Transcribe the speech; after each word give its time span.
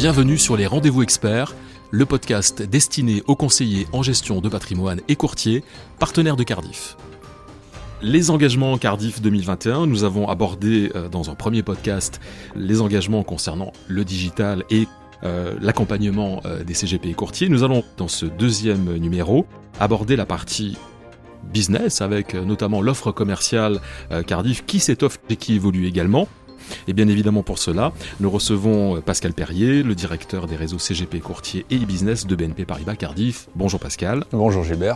Bienvenue 0.00 0.38
sur 0.38 0.56
les 0.56 0.66
Rendez-vous 0.66 1.02
Experts, 1.02 1.54
le 1.90 2.06
podcast 2.06 2.62
destiné 2.62 3.22
aux 3.26 3.36
conseillers 3.36 3.86
en 3.92 4.02
gestion 4.02 4.40
de 4.40 4.48
patrimoine 4.48 5.02
et 5.08 5.14
courtiers, 5.14 5.62
partenaires 5.98 6.36
de 6.36 6.42
Cardiff. 6.42 6.96
Les 8.00 8.30
engagements 8.30 8.78
Cardiff 8.78 9.20
2021, 9.20 9.86
nous 9.86 10.04
avons 10.04 10.26
abordé 10.26 10.90
euh, 10.94 11.10
dans 11.10 11.28
un 11.28 11.34
premier 11.34 11.62
podcast 11.62 12.18
les 12.56 12.80
engagements 12.80 13.22
concernant 13.24 13.74
le 13.88 14.06
digital 14.06 14.64
et 14.70 14.88
euh, 15.22 15.54
l'accompagnement 15.60 16.40
euh, 16.46 16.64
des 16.64 16.72
CGP 16.72 17.10
et 17.10 17.14
courtiers. 17.14 17.50
Nous 17.50 17.62
allons 17.62 17.84
dans 17.98 18.08
ce 18.08 18.24
deuxième 18.24 18.96
numéro 18.96 19.44
aborder 19.80 20.16
la 20.16 20.24
partie 20.24 20.78
business 21.52 22.00
avec 22.00 22.32
notamment 22.32 22.80
l'offre 22.80 23.12
commerciale 23.12 23.80
Cardiff 24.26 24.64
qui 24.64 24.78
s'étoffe 24.78 25.18
et 25.28 25.36
qui 25.36 25.54
évolue 25.56 25.86
également. 25.86 26.26
Et 26.88 26.92
bien 26.92 27.08
évidemment 27.08 27.42
pour 27.42 27.58
cela, 27.58 27.92
nous 28.20 28.30
recevons 28.30 28.96
euh, 28.96 29.00
Pascal 29.00 29.32
Perrier, 29.32 29.82
le 29.82 29.94
directeur 29.94 30.46
des 30.46 30.56
réseaux 30.56 30.78
CGP 30.78 31.20
Courtier 31.20 31.66
et 31.70 31.76
e-business 31.76 32.26
de 32.26 32.34
BNP 32.34 32.64
Paribas 32.64 32.96
Cardiff. 32.96 33.48
Bonjour 33.54 33.80
Pascal. 33.80 34.24
Bonjour 34.32 34.64
Gilbert. 34.64 34.94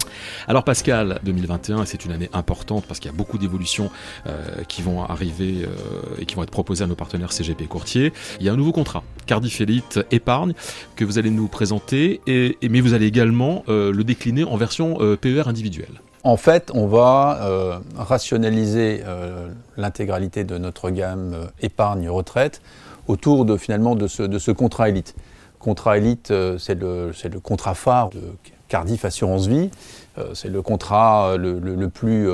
Alors 0.48 0.64
Pascal, 0.64 1.20
2021, 1.24 1.84
c'est 1.84 2.04
une 2.04 2.12
année 2.12 2.30
importante 2.32 2.84
parce 2.86 3.00
qu'il 3.00 3.10
y 3.10 3.14
a 3.14 3.16
beaucoup 3.16 3.38
d'évolutions 3.38 3.90
euh, 4.26 4.62
qui 4.68 4.82
vont 4.82 5.02
arriver 5.02 5.64
euh, 5.64 6.20
et 6.20 6.26
qui 6.26 6.34
vont 6.34 6.42
être 6.42 6.50
proposées 6.50 6.84
à 6.84 6.86
nos 6.86 6.94
partenaires 6.94 7.32
CGP 7.32 7.66
Courtier. 7.66 8.12
Il 8.40 8.46
y 8.46 8.48
a 8.48 8.52
un 8.52 8.56
nouveau 8.56 8.72
contrat, 8.72 9.02
Cardiff 9.26 9.60
Elite 9.60 10.00
Épargne, 10.10 10.54
que 10.96 11.04
vous 11.04 11.18
allez 11.18 11.30
nous 11.30 11.48
présenter, 11.48 12.20
et, 12.26 12.56
mais 12.68 12.80
vous 12.80 12.94
allez 12.94 13.06
également 13.06 13.64
le 13.68 14.02
décliner 14.02 14.44
en 14.44 14.56
version 14.56 14.98
PER 15.20 15.42
individuelle. 15.46 16.00
En 16.26 16.38
fait, 16.38 16.70
on 16.72 16.86
va 16.86 17.38
euh, 17.42 17.78
rationaliser 17.96 19.02
euh, 19.04 19.48
l'intégralité 19.76 20.44
de 20.44 20.56
notre 20.56 20.88
gamme 20.88 21.34
euh, 21.34 21.46
épargne-retraite 21.60 22.62
autour 23.08 23.44
de 23.44 23.58
finalement 23.58 23.94
de 23.94 24.08
ce, 24.08 24.50
contrat 24.50 24.88
élite. 24.88 25.14
Contrat 25.58 25.98
élite, 25.98 26.32
c'est 26.58 26.74
le, 26.74 27.12
contrat 27.42 27.74
phare 27.74 28.08
de 28.08 28.20
Cardiff 28.68 29.04
Assurance 29.04 29.46
Vie. 29.46 29.70
c'est 30.32 30.48
le 30.48 30.62
contrat 30.62 31.36
le, 31.36 31.88
plus, 31.88 32.28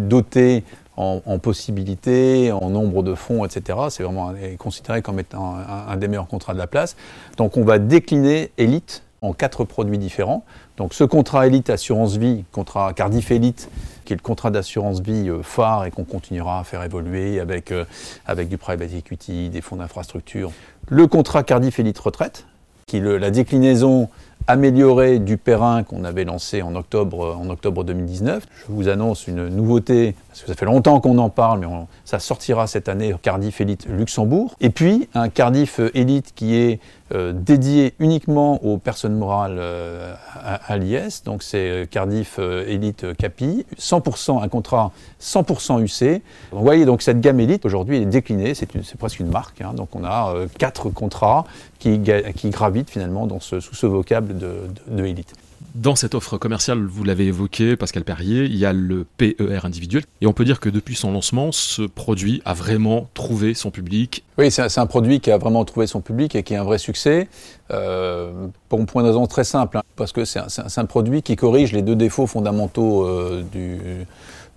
doté 0.00 0.62
en, 0.96 1.38
possibilités, 1.40 2.52
en 2.52 2.70
nombre 2.70 3.02
de 3.02 3.16
fonds, 3.16 3.44
etc. 3.44 3.78
C'est 3.90 4.04
vraiment 4.04 4.32
considéré 4.58 5.02
comme 5.02 5.18
étant 5.18 5.56
un, 5.56 5.92
un, 5.92 5.96
des 5.96 6.06
meilleurs 6.06 6.28
contrats 6.28 6.54
de 6.54 6.58
la 6.58 6.68
place. 6.68 6.96
Donc 7.36 7.56
on 7.56 7.64
va 7.64 7.80
décliner 7.80 8.52
élite 8.58 9.02
quatre 9.32 9.64
produits 9.64 9.98
différents. 9.98 10.44
Donc 10.76 10.94
ce 10.94 11.04
contrat 11.04 11.46
Elite 11.46 11.70
Assurance 11.70 12.16
Vie, 12.16 12.44
contrat 12.52 12.92
Cardiff 12.92 13.30
Elite, 13.30 13.68
qui 14.04 14.12
est 14.12 14.16
le 14.16 14.22
contrat 14.22 14.50
d'assurance 14.50 15.00
vie 15.00 15.28
euh, 15.28 15.42
phare 15.42 15.84
et 15.84 15.90
qu'on 15.90 16.04
continuera 16.04 16.60
à 16.60 16.64
faire 16.64 16.82
évoluer 16.82 17.40
avec, 17.40 17.72
euh, 17.72 17.84
avec 18.24 18.48
du 18.48 18.56
private 18.56 18.92
equity, 18.94 19.50
des 19.50 19.60
fonds 19.60 19.76
d'infrastructure. 19.76 20.52
Le 20.88 21.06
contrat 21.06 21.42
Cardiff 21.42 21.78
Elite 21.78 21.98
Retraite, 21.98 22.46
qui 22.86 22.98
est 22.98 23.18
la 23.18 23.30
déclinaison 23.30 24.08
améliorée 24.46 25.18
du 25.18 25.36
Perrin 25.36 25.82
qu'on 25.82 26.04
avait 26.04 26.24
lancé 26.24 26.62
en 26.62 26.74
octobre, 26.76 27.36
en 27.38 27.50
octobre 27.50 27.84
2019. 27.84 28.46
Je 28.68 28.72
vous 28.72 28.88
annonce 28.88 29.26
une 29.26 29.48
nouveauté, 29.48 30.14
parce 30.28 30.42
que 30.42 30.46
ça 30.48 30.54
fait 30.54 30.66
longtemps 30.66 31.00
qu'on 31.00 31.18
en 31.18 31.30
parle, 31.30 31.60
mais 31.60 31.66
ça 32.04 32.18
sortira 32.18 32.66
cette 32.66 32.88
année, 32.88 33.14
Cardiff 33.22 33.60
Elite 33.60 33.86
Luxembourg. 33.88 34.54
Et 34.60 34.70
puis 34.70 35.08
un 35.14 35.28
Cardiff 35.28 35.80
Elite 35.94 36.32
qui 36.34 36.54
est 36.54 36.80
euh, 37.14 37.32
dédié 37.32 37.94
uniquement 38.00 38.64
aux 38.64 38.78
personnes 38.78 39.14
morales 39.14 39.58
euh, 39.60 40.12
à, 40.44 40.76
l'IS, 40.76 41.22
donc 41.24 41.44
c'est 41.44 41.70
euh, 41.70 41.86
Cardiff 41.86 42.40
Elite 42.40 43.16
Capi, 43.16 43.64
100% 43.78 44.42
un 44.42 44.48
contrat 44.48 44.90
100% 45.20 45.84
UC. 45.84 46.20
Vous 46.50 46.62
voyez 46.62 46.84
donc 46.84 47.02
cette 47.02 47.20
gamme 47.20 47.38
Elite 47.38 47.64
aujourd'hui 47.64 47.98
est 47.98 48.06
déclinée, 48.06 48.54
c'est 48.54 48.66
presque 48.98 49.20
une 49.20 49.30
marque, 49.30 49.60
hein. 49.60 49.72
donc 49.72 49.90
on 49.94 50.02
a 50.04 50.34
quatre 50.58 50.90
contrats 50.90 51.44
qui, 51.78 52.00
qui, 52.34 52.50
gravitent 52.50 52.90
finalement 52.90 53.28
dans 53.28 53.38
ce, 53.38 53.60
sous 53.60 53.76
ce 53.76 53.86
vocable 53.86 54.25
de, 54.26 54.34
de, 54.34 54.96
de 54.96 55.04
Elite. 55.04 55.34
Dans 55.74 55.94
cette 55.94 56.14
offre 56.14 56.38
commerciale, 56.38 56.86
vous 56.86 57.04
l'avez 57.04 57.26
évoqué, 57.26 57.76
Pascal 57.76 58.02
Perrier, 58.02 58.44
il 58.44 58.56
y 58.56 58.64
a 58.64 58.72
le 58.72 59.04
PER 59.18 59.60
individuel. 59.64 60.04
Et 60.22 60.26
on 60.26 60.32
peut 60.32 60.46
dire 60.46 60.58
que 60.58 60.70
depuis 60.70 60.94
son 60.94 61.12
lancement, 61.12 61.52
ce 61.52 61.82
produit 61.82 62.40
a 62.46 62.54
vraiment 62.54 63.10
trouvé 63.12 63.52
son 63.52 63.70
public. 63.70 64.24
Oui, 64.38 64.50
c'est 64.50 64.78
un, 64.78 64.86
produit 64.86 65.20
qui 65.20 65.30
a 65.30 65.36
vraiment 65.36 65.64
trouvé 65.66 65.86
son 65.86 66.00
public 66.00 66.34
et 66.34 66.42
qui 66.42 66.54
est 66.54 66.56
un 66.56 66.64
vrai 66.64 66.78
succès. 66.78 67.28
Euh, 67.70 68.46
pour, 68.70 68.80
une 68.80 69.06
raison 69.06 69.26
très 69.26 69.44
simple, 69.44 69.76
hein, 69.76 69.82
parce 69.96 70.12
que 70.12 70.24
c'est 70.24 70.40
un, 70.78 70.84
produit 70.86 71.20
qui 71.22 71.36
corrige 71.36 71.72
les 71.72 71.82
deux 71.82 71.96
défauts 71.96 72.26
fondamentaux 72.26 73.04
euh, 73.04 73.44
du 73.52 73.78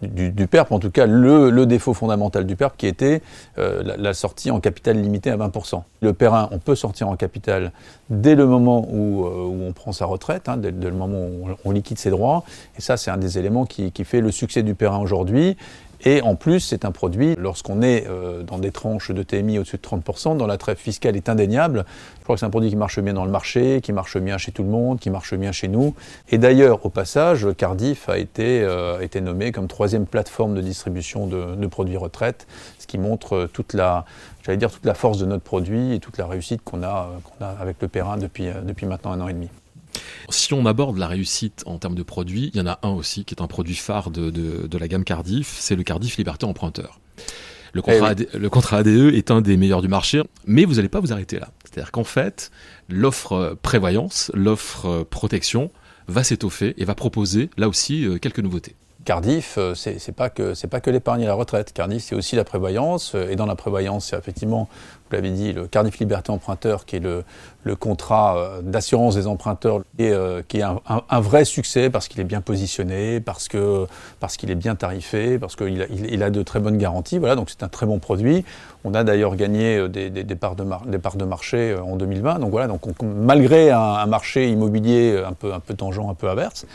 du, 0.02 0.32
du, 0.32 0.48
PERP, 0.48 0.72
en 0.72 0.80
tout 0.80 0.92
cas 0.92 1.06
le, 1.06 1.66
défaut 1.66 1.94
fondamental 1.94 2.46
du 2.46 2.56
PERP 2.56 2.78
qui 2.78 2.88
était 2.88 3.22
euh, 3.58 3.84
la, 3.98 4.14
sortie 4.14 4.52
en 4.52 4.60
capital 4.60 5.00
limité 5.00 5.30
à 5.30 5.38
20%. 5.38 5.84
Le 6.02 6.14
PERIN, 6.14 6.50
on 6.52 6.60
peut 6.60 6.76
sortir 6.76 7.10
en 7.10 7.16
capital 7.16 7.72
dès 8.10 8.36
le 8.36 8.46
moment 8.46 8.88
où, 8.90 9.26
euh, 9.26 9.68
on 9.68 9.74
prend 9.74 9.92
sa 9.92 10.06
retraite, 10.06 10.50
hein, 10.50 10.58
dès, 10.58 10.72
le 10.72 10.92
moment 10.92 11.18
où 11.18 11.50
on, 11.66 11.72
liquide 11.72 12.00
ses 12.00 12.10
droits, 12.10 12.44
et 12.78 12.82
ça 12.82 12.98
c'est 12.98 13.12
un 13.12 13.18
des 13.18 13.38
éléments 13.38 13.66
qui, 13.66 13.92
qui 13.92 14.04
fait 14.04 14.22
le 14.22 14.32
succès 14.32 14.64
du 14.64 14.76
PERIN 14.76 15.00
aujourd'hui, 15.00 15.58
et 16.06 16.22
en 16.22 16.36
plus, 16.36 16.62
c'est 16.62 16.86
un 16.86 16.92
produit, 16.92 17.36
lorsqu'on 17.38 17.82
est 17.82 18.08
euh, 18.08 18.44
dans 18.44 18.58
des 18.58 18.72
tranches 18.72 19.12
de 19.12 19.22
TMI 19.22 19.60
au-dessus 19.60 19.78
de 19.78 19.82
30%, 19.82 20.38
dont 20.38 20.48
la 20.48 20.58
trêve 20.58 20.78
fiscale 20.78 21.16
est 21.18 21.28
indéniable. 21.28 21.86
Je 22.20 22.24
crois 22.24 22.36
que 22.36 22.40
c'est 22.40 22.46
un 22.46 22.50
produit 22.50 22.70
qui 22.70 22.76
marche 22.76 23.00
bien 23.00 23.14
dans 23.14 23.26
le 23.26 23.32
marché, 23.32 23.82
qui 23.82 23.92
marche 23.92 24.18
bien 24.18 24.38
chez 24.38 24.52
tout 24.52 24.64
le 24.64 24.70
monde, 24.70 25.00
qui 25.00 25.10
marche 25.10 25.34
bien 25.34 25.52
chez 25.52 25.68
nous. 25.68 25.96
Et 26.30 26.38
d'ailleurs, 26.38 26.86
au 26.86 26.90
passage, 26.90 27.48
Cardiff 27.58 28.08
a 28.08 28.18
été, 28.18 28.62
euh, 28.62 29.02
été 29.02 29.20
nommé 29.20 29.52
comme 29.52 29.68
troisième 29.68 30.06
plateforme 30.06 30.56
de 30.56 30.62
distribution 30.62 31.28
de, 31.28 31.68
produits 31.68 31.98
retraite, 31.98 32.48
ce 32.80 32.88
qui 32.88 32.98
montre 32.98 33.48
toute 33.54 33.74
la, 33.74 34.06
j'allais 34.44 34.58
dire, 34.58 34.72
toute 34.72 34.86
la 34.86 34.96
force 34.96 35.20
de 35.20 35.26
notre 35.26 35.44
produit 35.44 35.94
et 35.94 36.00
toute 36.00 36.18
la 36.18 36.26
réussite 36.26 36.62
qu'on 36.64 36.82
a, 36.82 37.10
avec 37.60 37.78
le 37.82 37.88
Perrin 37.88 38.18
depuis 38.18 38.86
maintenant 38.86 39.12
un 39.12 39.22
an 39.22 39.28
et 39.28 39.34
demi. 39.34 39.50
Si 40.30 40.54
on 40.54 40.66
aborde 40.66 40.98
la 40.98 41.08
réussite 41.08 41.64
en 41.66 41.78
termes 41.80 41.96
de 41.96 42.04
produits, 42.04 42.52
il 42.54 42.60
y 42.60 42.62
en 42.62 42.68
a 42.68 42.80
un 42.84 42.90
aussi 42.90 43.26
qui 43.26 43.34
est 43.34 43.42
un 43.42 43.48
produit 43.48 43.76
phare 43.76 44.12
de, 44.12 44.78
la 44.78 44.88
gamme 44.88 45.04
Cardiff, 45.04 45.58
c'est 45.60 45.76
le 45.76 45.84
Cardiff 45.84 46.18
Liberté 46.18 46.46
Emprunteur. 46.46 47.00
Le 47.74 47.82
contrat, 47.84 48.14
eh 48.18 48.38
le 48.38 48.50
contrat 48.50 48.78
ADE 48.78 49.14
est 49.14 49.30
un 49.30 49.42
des 49.42 49.56
meilleurs 49.56 49.84
du 49.84 49.88
marché, 49.88 50.24
mais 50.46 50.66
vous 50.66 50.76
n'allez 50.76 50.90
pas 50.90 51.00
vous 51.00 51.14
arrêter 51.14 51.40
là. 51.40 51.50
C'est-à-dire 51.64 51.92
qu'en 51.92 52.04
fait, 52.04 52.50
l'offre 52.88 53.58
prévoyance, 53.62 54.32
l'offre 54.34 55.04
protection 55.04 55.70
va 56.08 56.24
s'étoffer 56.24 56.74
et 56.78 56.86
va 56.86 56.96
proposer 56.96 57.50
là 57.58 57.70
aussi 57.70 58.06
euh, 58.06 58.18
quelques 58.18 58.40
nouveautés. 58.40 58.76
Cardiff, 59.06 59.56
euh, 59.58 59.76
c'est 59.76 60.12
pas 60.12 60.30
que 60.30 60.54
c'est 60.54 60.68
pas 60.68 60.82
que 60.82 60.90
l'épargne 60.90 61.22
et 61.22 61.26
la 61.26 61.34
retraite. 61.34 61.74
Cardiff, 61.74 62.04
c'est 62.04 62.16
aussi 62.16 62.36
la 62.36 62.44
prévoyance. 62.44 63.16
Euh, 63.16 63.30
et 63.30 63.36
dans 63.36 63.46
la 63.46 63.56
prévoyance, 63.56 64.08
c'est 64.08 64.18
effectivement, 64.18 64.68
vous 65.10 65.16
l'avez 65.16 65.32
dit, 65.32 65.54
le 65.54 65.68
Cardiff 65.68 65.98
Liberté 66.00 66.32
Emprunteur, 66.32 66.86
qui 66.86 66.98
est 66.98 67.00
le, 67.00 67.24
le 67.64 67.76
contrat 67.76 68.38
euh, 68.38 68.62
d'assurance 68.62 69.16
des 69.16 69.28
emprunteurs, 69.28 69.82
et, 69.98 70.14
qui 70.48 70.60
est 70.60 70.64
un, 70.64 70.80
un, 70.88 71.20
vrai 71.20 71.46
succès 71.46 71.90
parce 71.90 72.08
qu'il 72.08 72.20
est 72.20 72.26
bien 72.26 72.42
positionné, 72.42 73.20
parce 73.20 73.48
que 73.48 73.86
parce 74.20 74.38
qu'il 74.38 74.50
est 74.50 74.56
bien 74.56 74.76
tarifé, 74.76 75.38
parce 75.38 75.56
qu'il 75.56 75.82
a, 75.82 75.86
il, 75.90 76.24
a 76.24 76.30
de 76.30 76.42
très 76.42 76.60
bonnes 76.60 76.78
garanties. 76.78 77.18
Voilà, 77.18 77.36
donc 77.36 77.50
c'est 77.50 77.64
un 77.64 77.68
très 77.68 77.86
bon 77.86 78.00
produit. 78.00 78.46
On 78.86 78.94
a 78.94 79.04
d'ailleurs 79.04 79.36
gagné 79.36 79.90
des, 79.90 80.10
des, 80.10 80.24
des, 80.24 80.36
parts 80.36 80.56
de 80.56 80.98
parts 80.98 81.18
de 81.18 81.26
marché 81.26 81.76
en 81.76 81.98
2020. 81.98 82.40
Donc 82.40 82.52
voilà, 82.52 82.68
donc 82.68 82.82
malgré 83.04 83.72
un, 83.72 84.06
marché 84.06 84.50
immobilier 84.50 85.22
un 85.26 85.34
peu 85.34 85.54
un 85.54 85.60
peu 85.60 85.74
tangent, 85.74 86.10
un 86.10 86.14
peu 86.14 86.30
averse, 86.30 86.66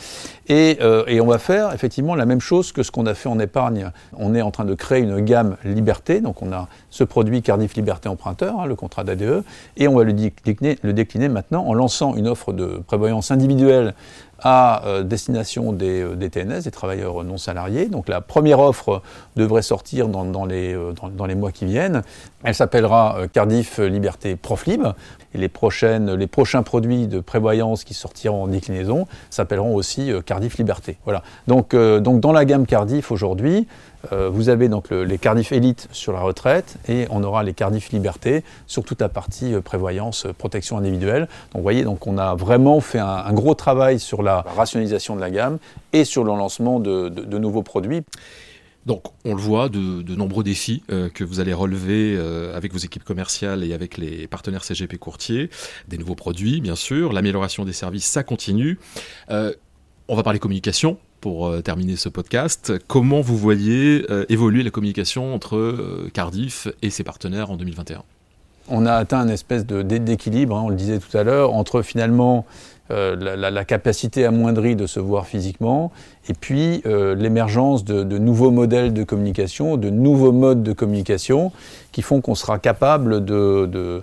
et, 0.49 0.79
et 1.07 1.21
on 1.21 1.27
va 1.27 1.39
faire 1.39 1.73
effectivement 1.73 2.15
la 2.15 2.27
même 2.27 2.41
chose 2.41 2.73
que 2.73 2.83
ce 2.83 2.91
qu'on 2.91 3.07
a 3.07 3.15
fait 3.15 3.29
en 3.29 3.39
épargne. 3.39 3.91
On 4.17 4.35
est 4.35 4.43
en 4.43 4.51
train 4.51 4.65
de 4.65 4.75
créer 4.75 5.01
une 5.01 5.21
gamme 5.21 5.57
liberté, 5.65 6.21
donc 6.21 6.43
on 6.43 6.53
a 6.53 6.69
ce 6.91 7.05
produit 7.05 7.43
Cardiff 7.43 7.75
Liberté 7.75 8.09
Emprunteur, 8.09 8.61
hein, 8.61 8.67
le 8.67 8.77
contrat 8.77 9.05
d'ADE, 9.05 9.43
et 9.77 9.89
on 9.89 9.97
va 9.97 10.05
le 10.05 10.13
décliner, 10.13 10.79
le 10.85 10.93
décliner 10.93 11.29
maintenant 11.29 11.67
en 11.67 11.75
lançant 11.75 12.15
une 12.15 12.29
offre 12.29 12.53
de 12.53 12.83
prévoyance 12.87 13.31
individuelle 13.31 13.95
à 14.41 14.85
euh, 14.85 15.03
destination 15.03 15.73
des, 15.73 16.03
euh, 16.03 16.17
des, 16.17 16.29
TNS, 16.29 16.63
des 16.65 16.71
travailleurs 16.71 17.25
non 17.25 17.39
salariés. 17.39 17.87
Donc 17.87 18.09
la 18.09 18.21
première 18.21 18.61
offre 18.61 19.01
devrait 19.37 19.63
sortir 19.63 20.09
dans, 20.09 20.45
les, 20.45 20.75
euh, 20.75 20.93
dans, 21.17 21.27
les, 21.27 21.35
mois 21.35 21.51
qui 21.51 21.65
viennent. 21.65 22.03
Elle 22.43 22.55
s'appellera 22.55 23.21
Cardiff 23.33 23.79
Liberté 23.79 24.37
Proflib. 24.37 24.85
Et 25.33 25.39
les, 25.39 25.49
prochaines, 25.49 26.13
les 26.15 26.27
prochains 26.27 26.63
produits 26.63 27.09
de 27.09 27.21
prévoyance 27.21 27.83
qui 27.83 27.95
sortiront 27.95 28.45
en 28.45 28.47
déclinaison 28.47 29.07
s'appelleront 29.31 29.75
aussi 29.75 30.13
Cardiff 30.27 30.59
Liberté. 30.59 30.99
Voilà. 31.05 31.23
Donc, 31.49 31.75
donc 31.75 32.21
dans 32.21 32.31
la 32.31 32.45
gamme 32.45 32.67
Cardiff 32.67 33.11
aujourd'hui, 33.11 33.67
euh, 34.13 34.29
vous 34.29 34.49
avez 34.49 34.69
donc 34.69 34.91
les 34.91 35.19
Cardiff 35.19 35.53
Elite 35.53 35.89
sur 35.93 36.13
la 36.13 36.21
retraite 36.21 36.77
et 36.89 37.07
on 37.11 37.23
aura 37.23 37.43
les 37.43 37.55
Cardiff 37.55 37.91
Liberté 37.91 38.45
sur 38.67 38.85
toute 38.85 39.01
la 39.01 39.09
partie 39.09 39.55
euh, 39.55 39.61
prévoyance, 39.61 40.27
euh, 40.27 40.33
protection 40.33 40.79
individuelle. 40.79 41.23
Donc 41.53 41.57
vous 41.57 41.63
voyez, 41.63 41.85
donc 41.85 42.07
on 42.07 42.19
a 42.19 42.35
vraiment 42.35 42.81
fait 42.81 42.99
un, 42.99 43.33
gros 43.33 43.55
travail 43.55 43.99
sur 43.99 44.23
la 44.23 44.43
rationalisation 44.43 45.17
de 45.17 45.21
la 45.21 45.31
gamme 45.31 45.59
et 45.93 46.05
sur 46.05 46.25
le 46.25 46.31
lancement 46.31 46.81
de, 46.81 47.39
nouveaux 47.39 47.63
produits. 47.63 48.03
Donc, 48.87 49.05
on 49.25 49.35
le 49.35 49.41
voit, 49.41 49.69
de, 49.71 50.15
nombreux 50.15 50.45
défis 50.45 50.83
que 51.15 51.25
vous 51.25 51.41
allez 51.41 51.55
relever 51.55 52.19
avec 52.55 52.73
vos 52.73 52.79
équipes 52.79 53.03
commerciales 53.03 53.65
et 53.65 53.73
avec 53.73 53.97
les 53.97 54.27
partenaires 54.27 54.63
CGP 54.63 54.99
courtiers, 54.99 55.51
des 55.89 55.97
nouveaux 55.97 56.15
produits, 56.15 56.61
bien 56.61 56.77
sûr, 56.77 57.13
l'amélioration 57.13 57.65
des 57.65 57.73
services, 57.73 58.05
ça 58.05 58.23
continue. 58.23 58.79
on 59.29 60.17
va 60.17 60.23
parler 60.23 60.39
communication, 60.39 60.99
pour 61.25 61.47
euh, 61.47 61.63
terminer 61.63 61.97
ce 61.97 62.11
podcast. 62.11 62.75
Comment 62.87 63.23
vous 63.23 63.39
voyez 63.39 64.05
euh, 64.11 64.27
évoluer 64.29 64.63
la 64.63 64.69
communication 64.69 65.35
entre 65.35 65.57
euh, 65.57 66.11
Cardiff 66.13 66.69
et 66.83 66.91
ses 66.91 67.03
partenaires 67.03 67.51
en 67.51 67.57
2021 67.57 68.03
On 68.69 68.85
a 68.85 68.93
atteint 68.93 69.21
un 69.21 69.29
espèce 69.29 69.65
d'équilibre, 69.65 70.55
hein, 70.55 70.65
on 70.67 70.69
le 70.69 70.77
disait 70.77 70.99
tout 70.99 71.17
à 71.17 71.23
l'heure, 71.23 71.55
entre 71.55 71.81
finalement 71.81 72.45
euh, 72.91 73.17
la, 73.17 73.65
capacité 73.65 74.27
amoindrie 74.27 74.77
de 74.77 74.87
se 74.87 75.01
voir 75.01 75.27
physiquement, 75.27 75.93
et 76.29 76.35
puis 76.35 76.83
l'émergence 76.85 77.87
de, 77.87 78.19
nouveaux 78.19 78.51
modèles 78.51 78.93
de 78.93 79.03
communication, 79.03 79.79
de 79.79 79.89
nouveaux 79.89 80.33
modes 80.33 80.63
de 80.63 80.75
communication, 80.75 81.53
qui 81.93 82.03
font 82.03 82.21
qu'on 82.21 82.35
sera 82.35 82.59
capable 82.59 83.25
de, 83.25 83.65
de, 83.65 84.03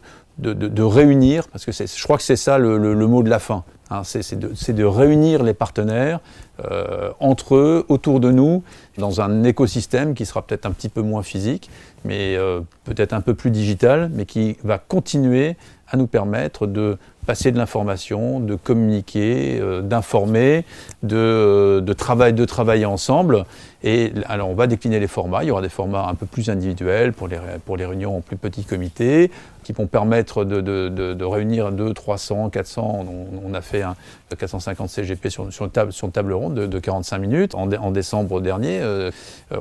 réunir, 0.83 1.47
parce 1.47 1.65
que 1.65 1.71
je 1.71 2.03
crois 2.03 2.17
que 2.17 2.23
c'est 2.23 2.35
ça 2.35 2.57
le, 2.57 3.07
mot 3.07 3.23
de 3.23 3.29
la 3.29 3.39
fin, 3.39 3.63
hein, 3.89 4.01
c'est 4.03 4.37
de, 4.37 4.83
réunir 4.83 5.43
les 5.43 5.53
partenaires 5.53 6.19
euh, 6.63 7.11
entre 7.19 7.55
eux, 7.55 7.85
autour 7.89 8.19
de 8.19 8.31
nous, 8.31 8.63
dans 8.97 9.21
un 9.21 9.43
écosystème 9.43 10.13
qui 10.13 10.25
sera 10.25 10.41
peut-être 10.41 10.65
un 10.65 10.71
petit 10.71 10.89
peu 10.89 11.01
moins 11.01 11.23
physique, 11.23 11.69
mais 12.05 12.37
peut-être 12.83 13.13
un 13.13 13.21
peu 13.21 13.33
plus 13.33 13.51
digital, 13.51 14.09
mais 14.13 14.25
qui 14.25 14.57
va 14.63 14.77
continuer 14.77 15.55
à 15.91 15.97
nous 15.97 16.07
permettre 16.07 16.67
de 16.67 16.97
passer 17.25 17.51
de 17.51 17.57
l'information, 17.57 18.39
de 18.39 18.55
communiquer, 18.55 19.59
euh, 19.59 19.81
d'informer, 19.81 20.65
de, 21.03 21.15
euh, 21.15 21.81
de, 21.81 21.93
travail, 21.93 22.33
de 22.33 22.45
travailler 22.45 22.85
ensemble. 22.85 23.45
Et 23.83 24.11
alors 24.27 24.49
on 24.49 24.55
va 24.55 24.67
décliner 24.67 24.99
les 24.99 25.07
formats. 25.07 25.43
Il 25.43 25.47
y 25.47 25.51
aura 25.51 25.61
des 25.61 25.69
formats 25.69 26.07
un 26.07 26.15
peu 26.15 26.25
plus 26.25 26.49
individuels 26.49 27.13
pour 27.13 27.27
les, 27.27 27.37
pour 27.65 27.77
les 27.77 27.85
réunions 27.85 28.17
en 28.17 28.21
plus 28.21 28.37
petits 28.37 28.63
comités 28.63 29.31
qui 29.63 29.73
vont 29.73 29.87
permettre 29.87 30.43
de, 30.43 31.23
réunir 31.23 31.71
2, 31.71 31.93
300, 31.93 32.49
400. 32.49 33.05
On, 33.45 33.53
a 33.53 33.61
fait 33.61 33.81
un 33.81 33.95
450 34.37 34.89
CGP 34.89 35.29
sur, 35.29 35.43
une, 35.45 35.69
table, 35.69 35.91
sur 35.91 36.07
une 36.07 36.13
table 36.13 36.33
ronde 36.33 36.55
de, 36.55 36.79
45 36.79 37.17
minutes 37.19 37.55
en, 37.55 37.91
décembre 37.91 38.41
dernier. 38.41 38.79
Euh, 38.81 39.11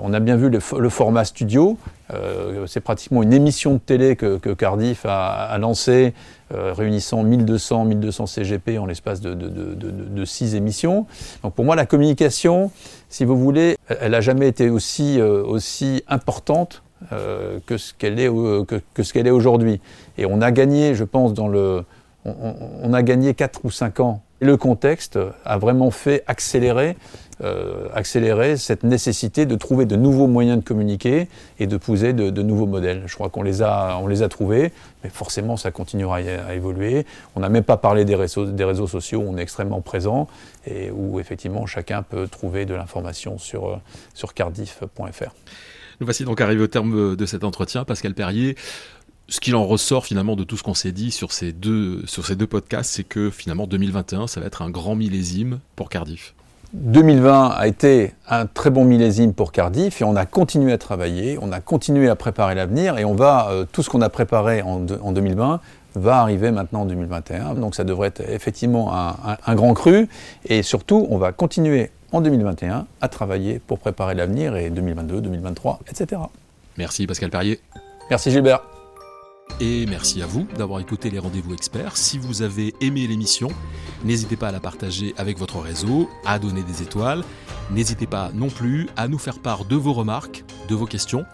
on 0.01 0.13
a 0.13 0.21
bien 0.21 0.37
vu 0.37 0.51
le, 0.51 0.89
format 0.89 1.25
studio. 1.25 1.79
C'est 2.67 2.81
pratiquement 2.81 3.23
une 3.23 3.33
émission 3.33 3.75
de 3.75 3.79
télé 3.79 4.17
que, 4.17 4.55
Cardiff 4.55 5.05
a, 5.07 5.31
a 5.31 5.59
lancée 5.59 6.15
euh, 6.53 6.73
réunissant 6.73 7.23
1200, 7.23 7.85
1200 7.85 8.27
CGP 8.27 8.79
en 8.79 8.87
l'espace 8.87 9.21
de, 9.21 9.35
de, 9.35 10.25
six 10.25 10.57
émissions. 10.57 11.07
Donc 11.45 11.55
pour 11.55 11.65
moi, 11.65 11.77
la 11.77 11.87
communication, 11.87 12.73
si 13.09 13.25
vous 13.25 13.39
voulez, 13.39 13.77
elle 14.01 14.11
n'a 14.13 14.21
jamais 14.21 14.49
été 14.49 14.67
euh, 14.67 15.45
aussi 15.45 16.03
importante 16.09 16.83
euh, 17.13 17.59
que 17.67 17.77
ce 17.77 17.95
qu'elle 17.95 18.19
est, 18.19 18.29
aujourd'hui. 19.31 19.81
Et 20.19 20.27
on 20.27 20.41
a 20.41 20.51
gagné, 20.51 20.95
je 20.95 21.05
pense, 21.05 21.35
dans 21.35 21.49
le, 21.49 21.85
on, 22.25 22.93
a 22.93 23.03
gagné 23.03 23.35
4 23.35 23.65
ou 23.65 23.71
5 23.71 24.01
ans. 24.01 24.23
Et 24.41 24.47
le 24.47 24.57
contexte 24.57 25.19
a 25.45 25.59
vraiment 25.59 25.91
fait 25.91 26.25
accélérer 26.27 26.97
euh, 27.43 27.89
accélérer 27.95 28.59
cette 28.59 28.83
nécessité 28.83 29.47
de 29.47 29.57
trouver 29.57 29.87
de 29.87 29.97
nouveaux 29.97 30.27
moyens 30.27 30.59
de 30.59 30.65
communiquer 30.65 31.27
et 31.59 31.67
de 31.67 31.79
poser 31.79 32.13
de, 32.13 32.43
nouveaux 32.43 32.67
modèles. 32.67 33.05
Je 33.07 33.15
crois 33.15 33.31
qu'on 33.31 33.43
les 33.43 33.63
a, 33.63 33.99
les 34.07 34.23
a 34.23 34.29
trouvés, 34.29 34.73
mais 35.03 35.09
forcément 35.09 35.57
ça 35.57 35.71
continuera 35.71 36.17
à, 36.17 36.55
évoluer. 36.55 37.07
On 37.37 37.41
n'a 37.41 37.49
même 37.49 37.65
pas 37.65 37.79
parlé 37.79 38.05
des 38.05 38.15
réseaux, 38.15 38.45
des 38.45 38.65
réseaux 38.65 38.87
sociaux 38.87 39.21
où 39.21 39.33
on 39.33 39.39
est 39.39 39.43
extrêmement 39.43 39.81
présent 39.81 40.29
et 40.67 40.91
où 40.91 41.19
effectivement 41.19 41.65
chacun 41.65 42.03
peut 42.03 42.29
trouver 42.29 42.67
de 42.67 42.75
l'information 42.75 43.39
sur, 43.39 43.71
euh, 43.71 43.77
sur 44.13 44.35
cardiff.fr. 44.35 45.35
Nous 46.01 46.07
voici 46.07 46.25
donc 46.25 46.41
arrivés 46.41 46.63
au 46.63 46.67
terme 46.67 47.15
de 47.15 47.27
cet 47.27 47.45
entretien. 47.45 47.85
Pascal 47.85 48.15
Perrier, 48.15 48.57
ce 49.29 49.39
qu'il 49.39 49.55
en 49.55 49.67
ressort 49.67 50.07
finalement 50.07 50.35
de 50.35 50.45
tout 50.45 50.57
ce 50.57 50.63
qu'on 50.63 50.75
s'est 50.75 50.93
dit 50.93 51.11
sur 51.11 51.33
ces 51.33 51.53
deux, 51.53 52.03
sur 52.07 52.27
ces 52.27 52.37
deux 52.37 52.47
podcasts, 52.47 52.91
c'est 52.91 53.05
que 53.05 53.31
finalement 53.31 53.67
2021, 53.67 54.27
ça 54.27 54.41
va 54.41 54.47
être 54.47 54.63
un 54.63 54.71
grand 54.71 54.97
millésime 54.97 55.61
pour 55.77 55.89
Cardiff. 55.91 56.35
2020 56.73 57.49
a 57.49 57.67
été 57.67 58.15
un 58.29 58.47
très 58.47 58.71
bon 58.71 58.85
millésime 58.85 59.35
pour 59.35 59.53
Cardiff 59.53 60.01
et 60.01 60.05
on 60.05 60.15
a 60.17 60.25
continué 60.25 60.73
à 60.73 60.79
travailler, 60.79 61.37
on 61.43 61.53
a 61.53 61.61
continué 61.61 62.09
à 62.09 62.17
préparer 62.17 62.55
l'avenir 62.55 62.97
et 62.97 63.05
on 63.05 63.15
va, 63.15 63.49
euh, 63.51 63.65
tout 63.71 63.83
ce 63.83 63.91
qu'on 63.91 64.03
a 64.03 64.09
préparé 64.09 64.63
en, 64.63 64.79
2020 64.79 65.61
va 65.97 66.21
arriver 66.21 66.53
maintenant 66.53 66.83
en 66.83 66.87
2021. 66.87 67.55
Donc 67.55 67.75
ça 67.75 67.83
devrait 67.83 68.09
être 68.09 68.21
effectivement 68.21 68.93
un, 68.95 69.55
grand 69.57 69.75
cru 69.75 70.09
et 70.49 70.63
surtout 70.63 71.07
on 71.11 71.19
va 71.19 71.33
continuer 71.33 71.91
en 72.13 72.21
2021 72.21 72.87
à 73.01 73.09
travailler 73.09 73.59
pour 73.59 73.79
préparer 73.79 74.15
l'avenir 74.15 74.57
et 74.57 74.71
2022, 74.71 75.21
2023, 75.21 75.81
etc. 75.89 76.21
Merci 76.77 77.07
Pascal 77.07 77.31
Perrier. 77.31 77.61
Merci 78.11 78.31
Gilbert. 78.31 78.63
Et 79.61 79.85
merci 79.87 80.23
à 80.23 80.27
vous 80.27 80.47
d'avoir 80.57 80.81
écouté 80.81 81.11
les 81.11 81.19
rendez-vous 81.19 81.53
experts. 81.53 81.97
Si 81.97 82.19
vous 82.19 82.43
avez 82.43 82.75
aimé 82.81 83.07
l'émission, 83.07 83.49
n'hésitez 84.05 84.37
pas 84.37 84.49
à 84.49 84.53
la 84.53 84.61
partager 84.61 85.13
avec 85.19 85.39
votre 85.39 85.59
réseau, 85.59 86.09
à 86.25 86.39
donner 86.39 86.63
des 86.63 86.83
étoiles. 86.83 87.25
N'hésitez 87.71 88.07
pas 88.07 88.31
non 88.33 88.49
plus 88.49 88.89
à 88.97 89.09
nous 89.09 89.19
faire 89.19 89.41
part 89.41 89.65
de 89.65 89.77
vos 89.77 89.93
remarques, 89.93 90.45
de 90.69 90.75
vos 90.75 90.87
questions, 90.87 91.25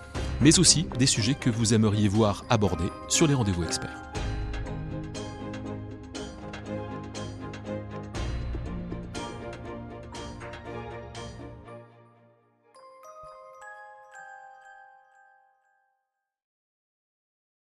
mais 0.41 0.59
aussi 0.59 0.89
des 0.99 1.07
sujets 1.07 1.35
que 1.35 1.51
vous 1.51 1.75
aimeriez 1.75 2.09
voir 2.09 2.45
abordés 2.51 2.91
sur 3.09 3.27
les 3.27 3.35
rendez-vous 3.35 3.65
experts. 3.65 4.03